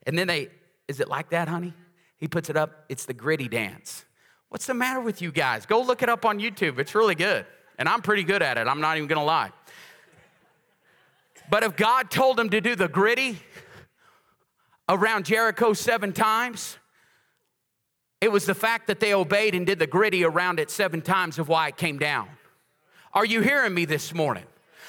[0.08, 0.50] And then they,
[0.88, 1.74] is it like that, honey?
[2.18, 2.86] He puts it up.
[2.88, 4.06] It's the Griddy dance.
[4.50, 5.66] What's the matter with you guys?
[5.66, 6.80] Go look it up on YouTube.
[6.80, 7.46] It's really good.
[7.78, 8.68] And I'm pretty good at it.
[8.68, 9.52] I'm not even going to lie.
[11.50, 13.38] But if God told him to do the Griddy
[14.88, 16.78] around Jericho seven times,
[18.22, 21.38] it was the fact that they obeyed and did the Griddy around it seven times
[21.38, 22.28] of why it came down.
[23.14, 24.46] Are you hearing me this morning?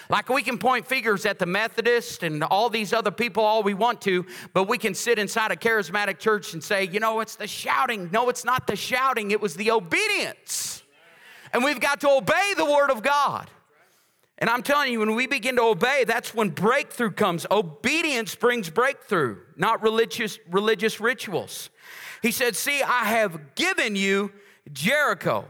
[0.09, 3.75] Like we can point fingers at the Methodist and all these other people all we
[3.75, 7.37] want to, but we can sit inside a charismatic church and say, you know, it's
[7.37, 8.11] the shouting.
[8.13, 10.83] No, it's not the shouting, it was the obedience.
[11.53, 13.51] And we've got to obey the word of God.
[14.39, 17.47] And I'm telling you, when we begin to obey, that's when breakthrough comes.
[17.51, 21.71] Obedience brings breakthrough, not religious, religious rituals.
[22.23, 24.33] He said, See, I have given you
[24.73, 25.47] Jericho.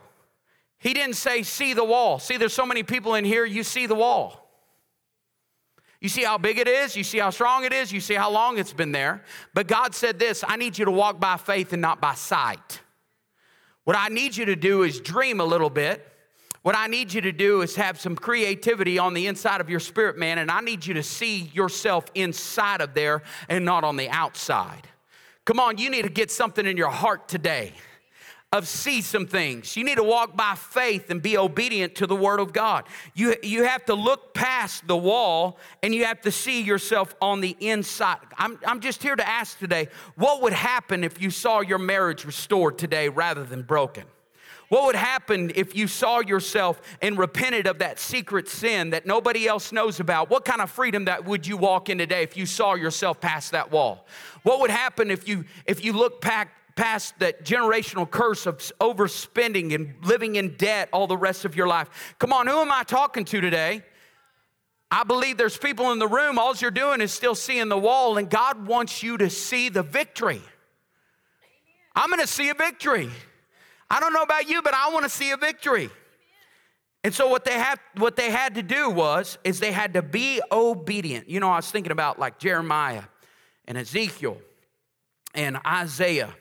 [0.79, 2.19] He didn't say, See the wall.
[2.19, 4.43] See, there's so many people in here, you see the wall.
[6.01, 8.31] You see how big it is, you see how strong it is, you see how
[8.31, 9.25] long it's been there.
[9.55, 12.81] But God said this I need you to walk by faith and not by sight.
[13.85, 16.07] What I need you to do is dream a little bit.
[16.63, 19.79] What I need you to do is have some creativity on the inside of your
[19.79, 23.97] spirit, man, and I need you to see yourself inside of there and not on
[23.97, 24.89] the outside.
[25.47, 27.73] Come on, you need to get something in your heart today
[28.53, 29.77] of see some things.
[29.77, 32.85] You need to walk by faith and be obedient to the word of God.
[33.15, 37.41] You, you have to look past the wall and you have to see yourself on
[37.41, 38.19] the inside.
[38.37, 42.25] I'm, I'm just here to ask today what would happen if you saw your marriage
[42.25, 44.05] restored today rather than broken?
[44.69, 49.47] What would happen if you saw yourself and repented of that secret sin that nobody
[49.47, 50.29] else knows about?
[50.29, 53.53] What kind of freedom that would you walk in today if you saw yourself past
[53.53, 54.07] that wall?
[54.43, 59.75] What would happen if you if you look back past that generational curse of overspending
[59.75, 62.15] and living in debt all the rest of your life.
[62.19, 63.83] Come on, who am I talking to today?
[64.91, 68.19] I believe there's people in the room, all you're doing is still seeing the wall,
[68.19, 70.43] and God wants you to see the victory.
[71.97, 73.11] I'm gonna see a victory.
[73.91, 75.91] I don't know about you, but I wanna see a victory.
[77.05, 77.63] And so what they
[77.97, 81.29] what they had to do was is they had to be obedient.
[81.29, 83.05] You know, I was thinking about like Jeremiah
[83.67, 84.39] and Ezekiel
[85.35, 86.35] and Isaiah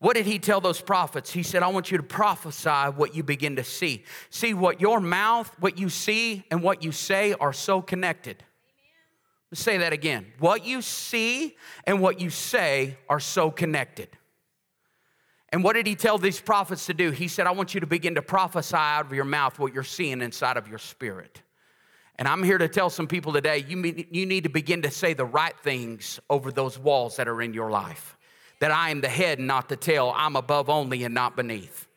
[0.00, 1.30] what did he tell those prophets?
[1.30, 4.04] He said, I want you to prophesy what you begin to see.
[4.30, 8.42] See, what your mouth, what you see, and what you say are so connected.
[9.52, 10.26] Let's say that again.
[10.38, 14.08] What you see and what you say are so connected.
[15.52, 17.10] And what did he tell these prophets to do?
[17.10, 19.82] He said, I want you to begin to prophesy out of your mouth what you're
[19.82, 21.42] seeing inside of your spirit.
[22.16, 25.14] And I'm here to tell some people today you, you need to begin to say
[25.14, 28.16] the right things over those walls that are in your life
[28.60, 30.12] that I am the head and not the tail.
[30.14, 31.88] I'm above only and not beneath.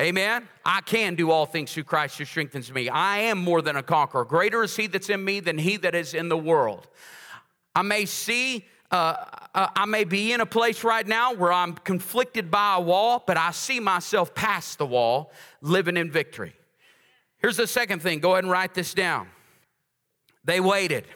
[0.00, 0.48] Amen.
[0.64, 2.88] I can do all things through Christ who strengthens me.
[2.88, 4.24] I am more than a conqueror.
[4.24, 6.88] Greater is he that's in me than he that is in the world.
[7.76, 8.64] I may see,
[8.94, 9.16] uh,
[9.56, 13.24] uh, I may be in a place right now where I'm conflicted by a wall,
[13.26, 16.54] but I see myself past the wall, living in victory.
[17.38, 18.20] Here's the second thing.
[18.20, 19.26] Go ahead and write this down.
[20.44, 21.06] They waited.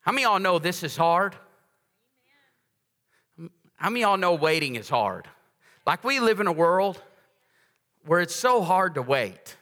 [0.00, 1.36] How many y'all know this is hard?
[3.76, 5.28] How many y'all know waiting is hard?
[5.86, 7.02] Like we live in a world
[8.06, 9.56] where it's so hard to wait.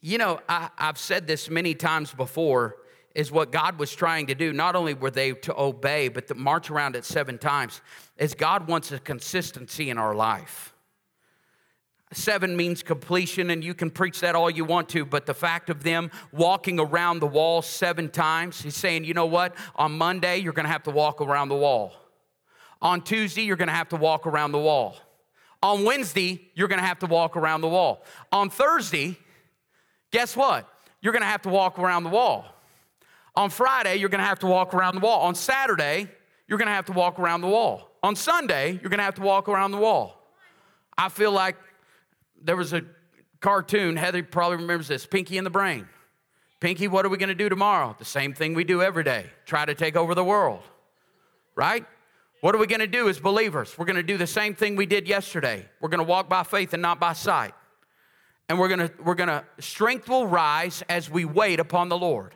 [0.00, 2.76] You know, I, have said this many times before,
[3.16, 4.52] is what God was trying to do.
[4.52, 7.80] Not only were they to obey, but to march around it seven times,
[8.18, 10.74] is God wants a consistency in our life.
[12.12, 15.70] Seven means completion, and you can preach that all you want to, but the fact
[15.70, 19.56] of them walking around the wall seven times, he's saying, you know what?
[19.76, 21.94] On Monday, you're gonna have to walk around the wall.
[22.82, 24.94] On Tuesday, you're gonna have to walk around the wall.
[25.62, 28.04] On Wednesday, you're gonna have to walk around the wall.
[28.30, 29.18] On Thursday,
[30.10, 30.68] guess what?
[31.00, 32.52] You're gonna have to walk around the wall.
[33.36, 35.20] On Friday, you're gonna have to walk around the wall.
[35.22, 36.08] On Saturday,
[36.46, 37.90] you're going to have to walk around the wall.
[38.02, 40.22] On Sunday, you're going to have to walk around the wall.
[40.96, 41.56] I feel like
[42.40, 42.82] there was a
[43.40, 45.88] cartoon, Heather probably remembers this Pinky and the Brain.
[46.60, 47.94] Pinky, what are we going to do tomorrow?
[47.98, 50.62] The same thing we do every day try to take over the world,
[51.54, 51.84] right?
[52.40, 53.76] What are we going to do as believers?
[53.76, 55.68] We're going to do the same thing we did yesterday.
[55.80, 57.54] We're going to walk by faith and not by sight.
[58.48, 61.98] And we're going to, we're going to, strength will rise as we wait upon the
[61.98, 62.34] Lord.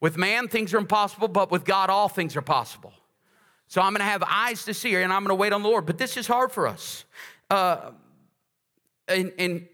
[0.00, 2.92] With man, things are impossible, but with God, all things are possible.
[3.68, 5.62] So I'm going to have eyes to see, her, and I'm going to wait on
[5.62, 5.86] the Lord.
[5.86, 7.04] But this is hard for us.
[7.50, 7.92] Uh,
[9.08, 9.68] and, and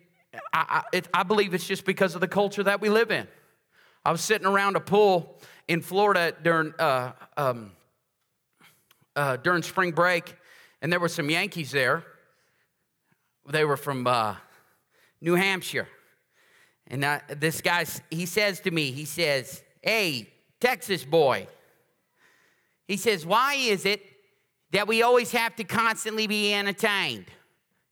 [0.52, 3.26] I, I, it, I believe it's just because of the culture that we live in.
[4.04, 7.72] I was sitting around a pool in Florida during, uh, um,
[9.14, 10.36] uh, during spring break,
[10.80, 12.04] and there were some Yankees there.
[13.48, 14.36] They were from uh,
[15.20, 15.88] New Hampshire.
[16.86, 21.48] And uh, this guy, he says to me, he says, Hey, Texas boy.
[22.86, 24.02] He says, Why is it
[24.70, 27.26] that we always have to constantly be entertained?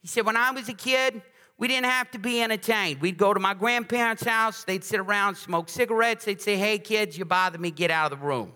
[0.00, 1.20] He said, When I was a kid,
[1.59, 3.00] we didn't have to be entertained.
[3.00, 7.18] We'd go to my grandparents' house, they'd sit around, smoke cigarettes, they'd say, Hey, kids,
[7.18, 8.53] you bother me, get out of the room.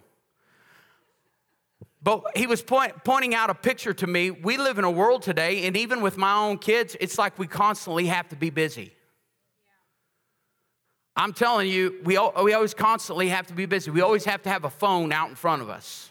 [2.03, 4.31] But he was point, pointing out a picture to me.
[4.31, 7.47] We live in a world today, and even with my own kids, it's like we
[7.47, 8.95] constantly have to be busy.
[11.17, 13.91] I'm telling you, we, we always constantly have to be busy.
[13.91, 16.11] We always have to have a phone out in front of us.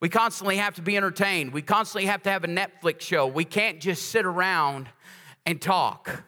[0.00, 1.52] We constantly have to be entertained.
[1.52, 3.26] We constantly have to have a Netflix show.
[3.26, 4.88] We can't just sit around
[5.46, 6.24] and talk.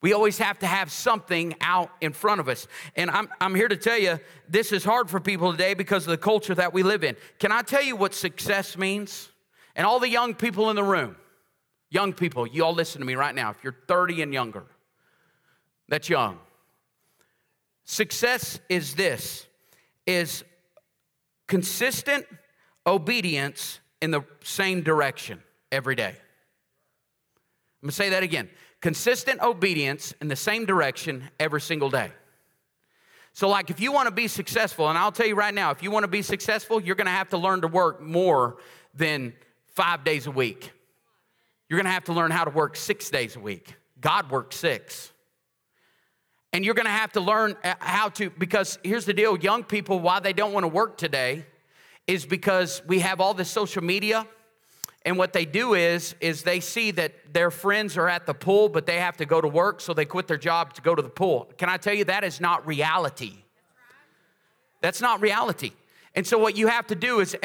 [0.00, 2.68] We always have to have something out in front of us.
[2.94, 6.10] And I'm, I'm here to tell you, this is hard for people today because of
[6.10, 7.16] the culture that we live in.
[7.40, 9.30] Can I tell you what success means?
[9.74, 11.16] And all the young people in the room,
[11.90, 13.50] young people, you all listen to me right now.
[13.50, 14.64] If you're 30 and younger,
[15.88, 16.38] that's young.
[17.90, 19.46] Success is this
[20.06, 20.44] is
[21.46, 22.26] consistent
[22.86, 26.10] obedience in the same direction every day.
[26.10, 28.50] I'm gonna say that again
[28.82, 32.12] consistent obedience in the same direction every single day.
[33.32, 35.82] So, like, if you want to be successful, and I'll tell you right now, if
[35.82, 38.58] you want to be successful, you're going to have to learn to work more
[38.94, 39.32] than
[39.74, 40.72] five days a week.
[41.70, 43.74] You're going to have to learn how to work six days a week.
[43.98, 45.12] God works six.
[46.52, 49.64] And you're going to have to learn uh, how to, because here's the deal young
[49.64, 51.44] people, why they don't want to work today
[52.06, 54.26] is because we have all this social media
[55.04, 58.68] and what they do is, is they see that their friends are at the pool,
[58.68, 61.02] but they have to go to work, so they quit their job to go to
[61.02, 61.50] the pool.
[61.56, 63.34] Can I tell you that is not reality?
[64.80, 65.72] That's not reality.
[66.14, 67.36] And so what you have to do is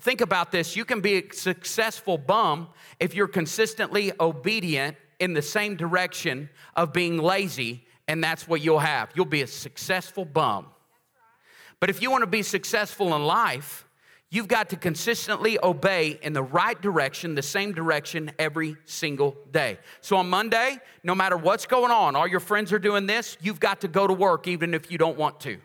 [0.00, 0.74] think about this.
[0.74, 6.92] You can be a successful bum if you're consistently obedient in the same direction of
[6.92, 9.10] being lazy, and that's what you'll have.
[9.14, 10.66] You'll be a successful bum.
[11.80, 13.86] But if you want to be successful in life,
[14.32, 19.78] You've got to consistently obey in the right direction, the same direction every single day.
[20.00, 23.60] So on Monday, no matter what's going on, all your friends are doing this, you've
[23.60, 25.58] got to go to work even if you don't want to.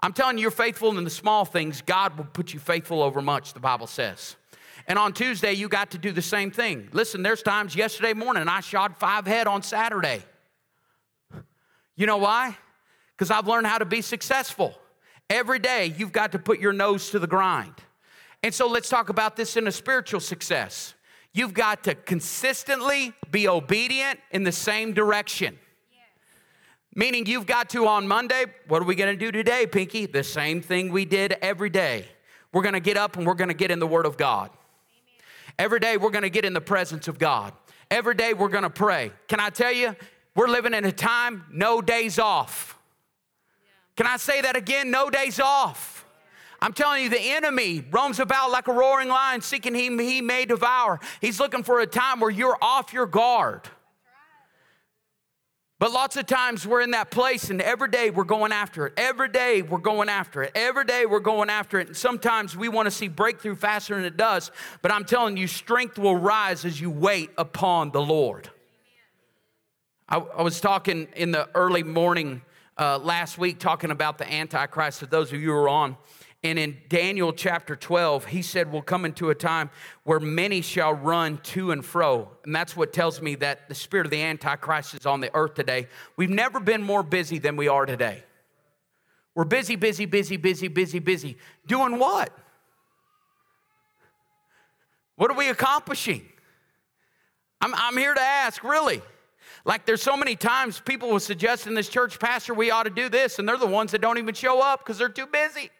[0.00, 3.22] I'm telling you, you're faithful in the small things, God will put you faithful over
[3.22, 4.34] much, the Bible says.
[4.88, 6.88] And on Tuesday, you got to do the same thing.
[6.92, 10.24] Listen, there's times yesterday morning I shot five head on Saturday.
[11.98, 12.56] You know why?
[13.14, 14.72] Because I've learned how to be successful.
[15.28, 17.74] Every day, you've got to put your nose to the grind.
[18.44, 20.94] And so let's talk about this in a spiritual success.
[21.34, 25.58] You've got to consistently be obedient in the same direction.
[26.94, 30.06] Meaning, you've got to on Monday, what are we gonna do today, Pinky?
[30.06, 32.06] The same thing we did every day.
[32.52, 34.50] We're gonna get up and we're gonna get in the Word of God.
[34.50, 35.24] Amen.
[35.58, 37.52] Every day, we're gonna get in the presence of God.
[37.90, 39.10] Every day, we're gonna pray.
[39.26, 39.96] Can I tell you,
[40.34, 42.78] we're living in a time, no days off.
[43.96, 44.90] Can I say that again?
[44.90, 46.06] No days off.
[46.60, 50.44] I'm telling you, the enemy roams about like a roaring lion, seeking him he may
[50.44, 50.98] devour.
[51.20, 53.68] He's looking for a time where you're off your guard.
[55.80, 58.94] But lots of times we're in that place, and every day we're going after it.
[58.96, 60.50] Every day we're going after it.
[60.56, 61.86] Every day we're going after it.
[61.86, 64.50] And sometimes we want to see breakthrough faster than it does.
[64.82, 68.50] But I'm telling you, strength will rise as you wait upon the Lord.
[70.08, 72.40] I, I was talking in the early morning
[72.78, 75.96] uh, last week talking about the Antichrist, for those of you who are on.
[76.42, 79.70] And in Daniel chapter 12, he said, We'll come into a time
[80.04, 82.30] where many shall run to and fro.
[82.44, 85.54] And that's what tells me that the spirit of the Antichrist is on the earth
[85.54, 85.88] today.
[86.16, 88.22] We've never been more busy than we are today.
[89.34, 91.36] We're busy, busy, busy, busy, busy, busy.
[91.66, 92.32] Doing what?
[95.16, 96.22] What are we accomplishing?
[97.60, 99.02] I'm, I'm here to ask, really.
[99.64, 102.90] Like there's so many times people will suggest in this church, Pastor, we ought to
[102.90, 105.70] do this, and they're the ones that don't even show up because they're too busy.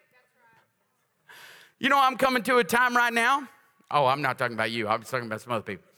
[1.79, 3.49] You know, I'm coming to a time right now.
[3.91, 4.89] Oh, I'm not talking about you.
[4.89, 5.85] I'm talking about some other people.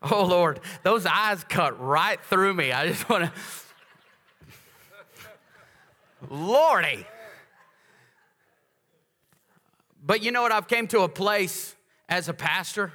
[0.00, 2.70] Oh, Lord, those eyes cut right through me.
[2.70, 3.32] I just want to.
[6.30, 7.04] Lordy.
[10.00, 10.52] But you know what?
[10.52, 11.74] I've came to a place
[12.08, 12.92] as a pastor.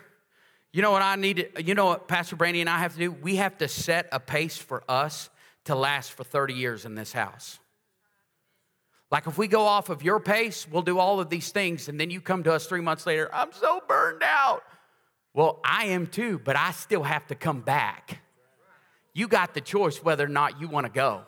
[0.74, 3.00] You know what I need to, you know what Pastor Brandy and I have to
[3.00, 3.12] do?
[3.12, 5.30] We have to set a pace for us
[5.66, 7.60] to last for 30 years in this house.
[9.12, 12.00] Like if we go off of your pace, we'll do all of these things, and
[12.00, 14.64] then you come to us three months later, I'm so burned out.
[15.36, 18.22] Well, I am too, but I still have to come back.
[19.14, 21.22] You got the choice whether or not you want to go.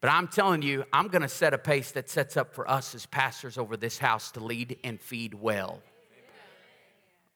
[0.00, 2.94] But I'm telling you, I'm going to set a pace that sets up for us
[2.94, 5.82] as pastors over this house to lead and feed well.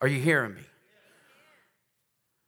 [0.01, 0.63] Are you hearing me?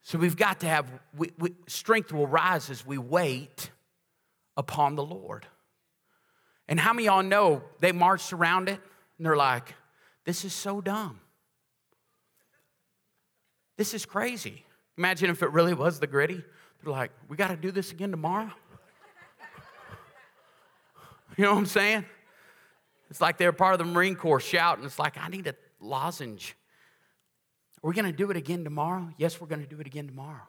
[0.03, 3.71] So we've got to have, we, we, strength will rise as we wait
[4.57, 5.47] upon the Lord.
[6.69, 8.81] And how many y'all know they marched around it
[9.19, 9.75] and they're like,
[10.25, 11.21] this is so dumb.
[13.77, 14.65] This is crazy.
[14.99, 16.43] Imagine if it really was the Griddy.
[16.83, 18.51] They're like, we got to do this again tomorrow.
[21.39, 22.05] You know what I'm saying?
[23.09, 24.85] It's like they're part of the Marine Corps shouting.
[24.85, 26.55] It's like, I need a lozenge.
[27.83, 29.09] Are we going to do it again tomorrow?
[29.17, 30.47] Yes, we're going to do it again tomorrow.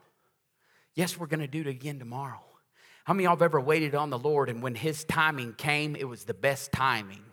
[0.94, 2.40] Yes, we're going to do it again tomorrow.
[3.04, 5.96] How many of y'all have ever waited on the Lord and when His timing came,
[5.96, 7.24] it was the best timing?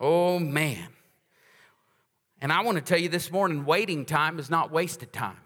[0.00, 0.88] Oh, man.
[2.40, 5.38] And I want to tell you this morning waiting time is not wasted time.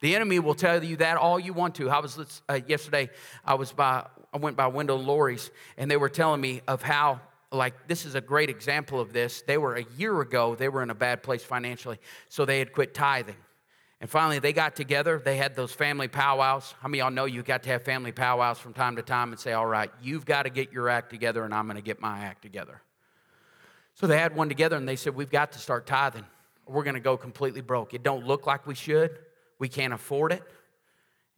[0.00, 1.90] The enemy will tell you that all you want to.
[1.90, 3.10] I was uh, yesterday.
[3.44, 4.06] I was by.
[4.32, 7.20] I went by Wendell Lorry's, and they were telling me of how.
[7.52, 9.42] Like this is a great example of this.
[9.42, 10.54] They were a year ago.
[10.54, 11.98] They were in a bad place financially,
[12.28, 13.36] so they had quit tithing.
[14.00, 15.20] And finally, they got together.
[15.22, 16.74] They had those family powwows.
[16.80, 19.30] How many of y'all know you got to have family powwows from time to time
[19.30, 21.82] and say, "All right, you've got to get your act together, and I'm going to
[21.82, 22.82] get my act together."
[23.94, 26.24] So they had one together, and they said, "We've got to start tithing.
[26.66, 27.94] We're going to go completely broke.
[27.94, 29.18] It don't look like we should."
[29.60, 30.42] we can't afford it.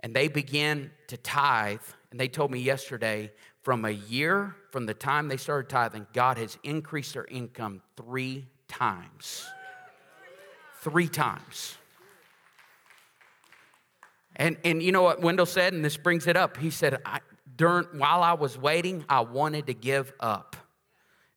[0.00, 1.80] And they began to tithe.
[2.10, 3.32] And they told me yesterday
[3.62, 8.46] from a year from the time they started tithing, God has increased their income three
[8.68, 9.46] times.
[10.80, 11.76] Three times.
[14.34, 16.56] And, and you know what Wendell said, and this brings it up.
[16.56, 17.20] He said, I,
[17.56, 20.56] during, while I was waiting, I wanted to give up.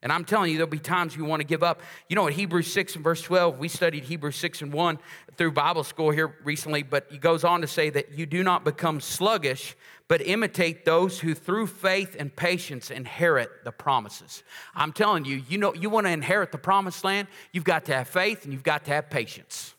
[0.06, 1.82] And I'm telling you, there'll be times you want to give up.
[2.10, 5.00] You know, what Hebrews 6 and verse 12, we studied Hebrews 6 and 1
[5.36, 8.64] through Bible school here recently, but he goes on to say that you do not
[8.64, 9.76] become sluggish,
[10.08, 14.44] but imitate those who through faith and patience inherit the promises.
[14.76, 17.96] I'm telling you, you know, you want to inherit the promised land, you've got to
[17.96, 19.74] have faith and you've got to have patience.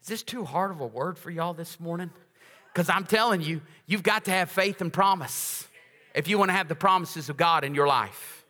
[0.00, 2.10] Is this too hard of a word for y'all this morning?
[2.72, 5.67] Because I'm telling you, you've got to have faith and promise
[6.18, 8.44] if you want to have the promises of God in your life.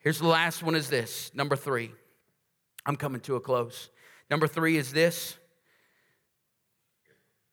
[0.00, 1.90] Here's the last one is this, number 3.
[2.84, 3.88] I'm coming to a close.
[4.30, 5.38] Number 3 is this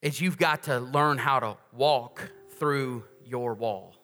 [0.02, 3.94] is you've got to learn how to walk through your wall.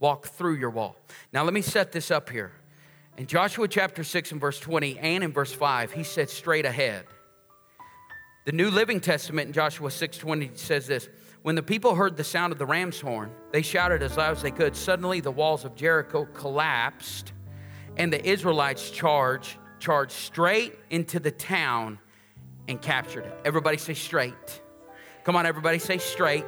[0.00, 0.96] Walk through your wall.
[1.32, 2.52] Now let me set this up here.
[3.16, 7.06] In Joshua chapter 6 and verse 20 and in verse 5, he said straight ahead.
[8.44, 11.08] The New Living Testament in Joshua 6:20 says this,
[11.46, 14.42] when the people heard the sound of the ram's horn, they shouted as loud as
[14.42, 14.74] they could.
[14.74, 17.34] Suddenly, the walls of Jericho collapsed,
[17.96, 22.00] and the Israelites charged, charged straight into the town
[22.66, 23.38] and captured it.
[23.44, 24.60] Everybody say straight.
[25.22, 26.44] Come on, everybody say straight.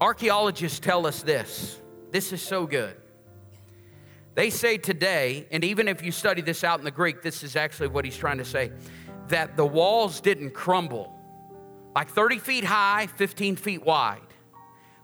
[0.00, 1.80] Archaeologists tell us this.
[2.12, 2.94] This is so good.
[4.36, 7.56] They say today, and even if you study this out in the Greek, this is
[7.56, 8.70] actually what he's trying to say
[9.26, 11.11] that the walls didn't crumble
[11.94, 14.20] like 30 feet high, 15 feet wide.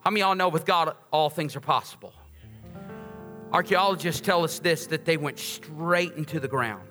[0.01, 2.12] How many of y'all know with God all things are possible?
[3.53, 6.89] Archaeologists tell us this that they went straight into the ground.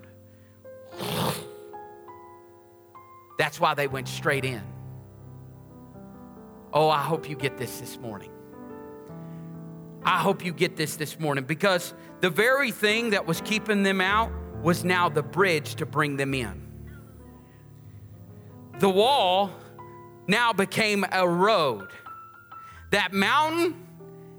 [3.37, 4.61] That's why they went straight in.
[6.73, 8.31] Oh, I hope you get this this morning.
[10.03, 14.01] I hope you get this this morning because the very thing that was keeping them
[14.01, 14.31] out
[14.61, 16.63] was now the bridge to bring them in.
[18.79, 19.51] The wall
[20.27, 21.87] now became a road.
[22.91, 23.87] That mountain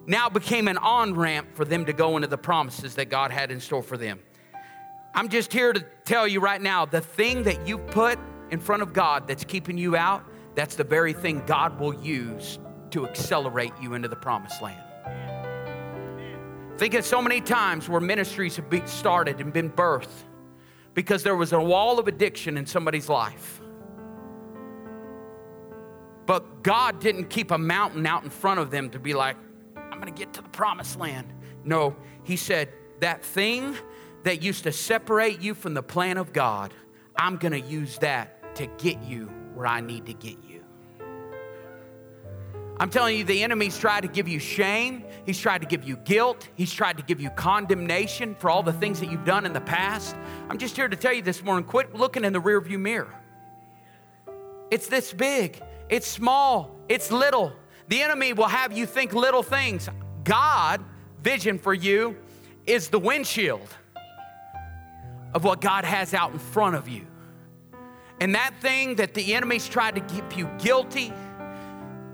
[0.06, 3.50] now became an on ramp for them to go into the promises that God had
[3.50, 4.20] in store for them.
[5.14, 8.18] I'm just here to tell you right now the thing that you put
[8.50, 10.24] in front of God that's keeping you out,
[10.54, 12.58] that's the very thing God will use
[12.90, 14.82] to accelerate you into the promised land.
[16.78, 20.06] Think of so many times where ministries have been started and been birthed
[20.94, 23.60] because there was a wall of addiction in somebody's life.
[26.28, 29.38] But God didn't keep a mountain out in front of them to be like,
[29.74, 31.32] I'm going to get to the promised land.
[31.64, 32.68] No, He said,
[33.00, 33.74] that thing
[34.24, 36.74] that used to separate you from the plan of God,
[37.16, 40.62] I'm going to use that to get you where I need to get you.
[42.78, 45.04] I'm telling you, the enemy's tried to give you shame.
[45.24, 46.46] He's tried to give you guilt.
[46.56, 49.62] He's tried to give you condemnation for all the things that you've done in the
[49.62, 50.14] past.
[50.50, 53.14] I'm just here to tell you this morning quit looking in the rearview mirror.
[54.70, 57.52] It's this big, it's small, it's little.
[57.88, 59.88] The enemy will have you think little things.
[60.24, 60.84] God,
[61.22, 62.16] vision for you,
[62.66, 63.68] is the windshield
[65.32, 67.06] of what God has out in front of you.
[68.20, 71.12] And that thing that the enemy's tried to keep you guilty,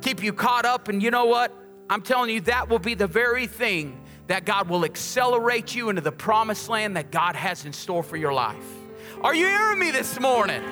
[0.00, 1.52] keep you caught up, and you know what?
[1.88, 6.00] I'm telling you, that will be the very thing that God will accelerate you into
[6.00, 8.64] the promised land that God has in store for your life.
[9.22, 10.62] Are you hearing me this morning?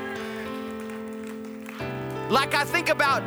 [2.33, 3.23] Like I think about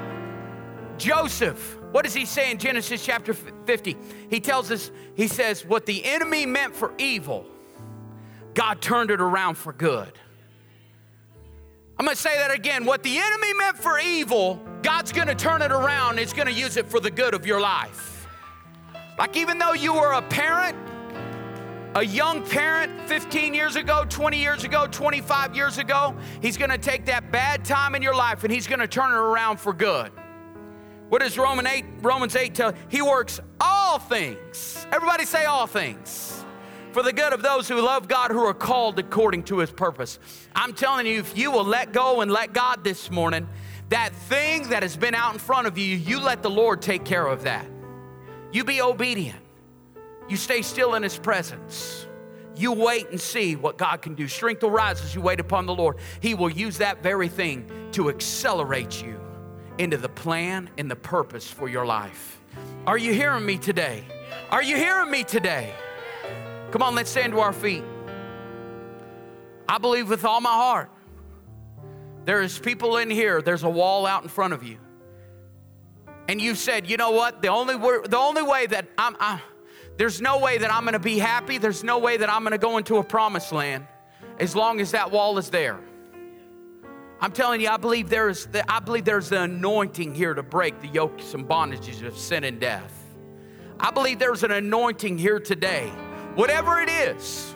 [0.97, 1.78] Joseph.
[1.91, 3.95] What does he say in Genesis chapter 50?
[4.32, 7.45] He tells us, he says, What the enemy meant for evil,
[8.56, 10.12] God turned it around for good.
[11.99, 12.84] I'm gonna say that again.
[12.84, 16.18] What the enemy meant for evil, God's gonna turn it around.
[16.18, 18.28] It's gonna use it for the good of your life.
[19.20, 20.76] Like, even though you were a parent,
[21.96, 27.06] a young parent 15 years ago, 20 years ago, 25 years ago, he's gonna take
[27.06, 30.12] that bad time in your life and he's gonna turn it around for good.
[31.08, 32.74] What does Roman 8, Romans 8 tell?
[32.89, 34.86] He works all things.
[34.91, 36.43] Everybody say all things
[36.91, 40.20] for the good of those who love God, who are called according to his purpose.
[40.54, 43.48] I'm telling you, if you will let go and let God this morning,
[43.88, 47.06] that thing that has been out in front of you, you let the Lord take
[47.06, 47.66] care of that.
[48.52, 49.45] You be obedient.
[50.28, 52.08] You stay still in his presence.
[52.56, 54.28] You wait and see what God can do.
[54.28, 55.98] Strength will rise as you wait upon the Lord.
[56.22, 59.20] He will use that very thing to accelerate you
[59.78, 62.42] into the plan and the purpose for your life.
[62.88, 64.06] Are you hearing me today?
[64.52, 65.74] Are you hearing me today?
[66.72, 67.84] Come on, let's stand to our feet.
[69.68, 70.92] I believe with all my heart.
[72.24, 74.78] There is people in here, there's a wall out in front of you.
[76.28, 77.42] And you've said, you know what?
[77.42, 79.42] The only, the only way that I'm, I,
[79.98, 82.78] there's no way that I'm gonna be happy, there's no way that I'm gonna go
[82.78, 83.86] into a promised land
[84.39, 85.80] as long as that wall is there.
[87.22, 90.43] I'm telling you, I believe there is the, I believe there's the anointing here to
[90.43, 92.93] break the yokes and bondages of sin and death.
[93.80, 95.91] I believe there's an anointing here today
[96.36, 97.56] Whatever it is,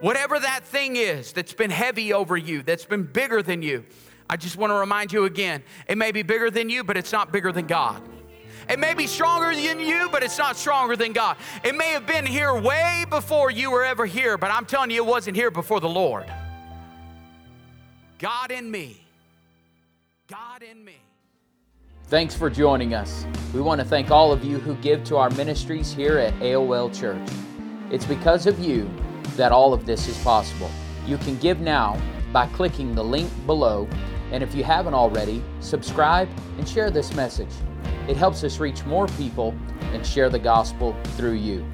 [0.00, 3.86] whatever that thing is that's been heavy over you, that's been bigger than you,
[4.28, 7.12] I just want to remind you again it may be bigger than you, but it's
[7.12, 8.02] not bigger than God.
[8.68, 11.36] It may be stronger than you, but it's not stronger than God.
[11.64, 15.02] It may have been here way before you were ever here, but I'm telling you,
[15.02, 16.30] it wasn't here before the Lord.
[18.18, 19.00] God in me.
[20.26, 20.96] God in me.
[22.08, 23.26] Thanks for joining us.
[23.54, 26.98] We want to thank all of you who give to our ministries here at AOL
[26.98, 27.28] Church.
[27.90, 28.90] It's because of you
[29.36, 30.70] that all of this is possible.
[31.06, 32.00] You can give now
[32.32, 33.88] by clicking the link below,
[34.30, 37.48] and if you haven't already, subscribe and share this message.
[38.08, 39.54] It helps us reach more people
[39.92, 41.64] and share the gospel through you.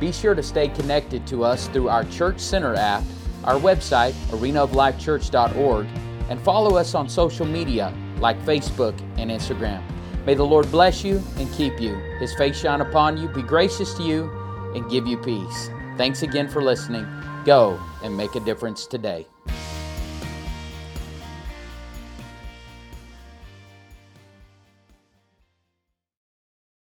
[0.00, 3.02] Be sure to stay connected to us through our Church Center app,
[3.44, 5.86] our website, arenaoflifechurch.org,
[6.28, 9.82] and follow us on social media like Facebook and Instagram.
[10.26, 11.94] May the Lord bless you and keep you.
[12.18, 14.28] His face shine upon you, be gracious to you,
[14.74, 15.70] and give you peace.
[15.96, 17.06] Thanks again for listening.
[17.44, 19.26] Go and make a difference today.